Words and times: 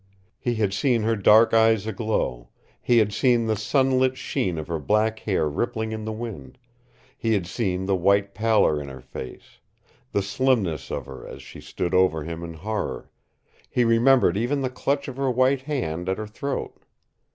He 0.39 0.55
had 0.55 0.73
seen 0.73 1.03
her 1.03 1.15
dark 1.15 1.53
eyes 1.53 1.85
aglow; 1.85 2.49
he 2.81 2.97
had 2.97 3.13
seen 3.13 3.45
the 3.45 3.55
sunlit 3.55 4.17
sheen 4.17 4.57
of 4.57 4.67
her 4.67 4.79
black 4.79 5.19
hair 5.19 5.47
rippling 5.47 5.91
in 5.91 6.05
the 6.05 6.11
wind; 6.11 6.57
he 7.15 7.33
had 7.35 7.45
seen 7.45 7.85
the 7.85 7.95
white 7.95 8.33
pallor 8.33 8.81
in 8.81 8.87
her 8.89 9.01
face, 9.01 9.59
the 10.11 10.23
slimness 10.23 10.89
of 10.89 11.05
her 11.05 11.27
as 11.27 11.43
she 11.43 11.61
stood 11.61 11.93
over 11.93 12.23
him 12.23 12.43
in 12.43 12.55
horror 12.55 13.11
he 13.69 13.83
remembered 13.85 14.37
even 14.37 14.61
the 14.61 14.71
clutch 14.71 15.07
of 15.07 15.17
her 15.17 15.29
white 15.29 15.61
hand 15.61 16.09
at 16.09 16.17
her 16.17 16.25
throat. 16.25 16.79